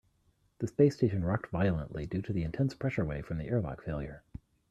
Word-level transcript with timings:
The 0.57 0.65
space 0.65 0.95
station 0.95 1.23
rocked 1.23 1.51
violently 1.51 2.07
due 2.07 2.23
to 2.23 2.33
the 2.33 2.41
intense 2.41 2.73
pressure 2.73 3.05
wave 3.05 3.27
from 3.27 3.37
the 3.37 3.45
airlock 3.49 3.83
failure. 3.83 4.23